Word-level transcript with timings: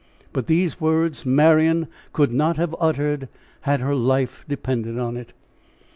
But 0.33 0.47
these 0.47 0.81
words 0.81 1.27
Marian 1.27 1.85
could 2.11 2.31
not 2.31 2.57
have 2.57 2.75
uttered 2.79 3.29
had 3.59 3.81
her 3.81 3.93
life 3.93 4.43
depended 4.47 4.97
on 4.97 5.15
it. 5.15 5.33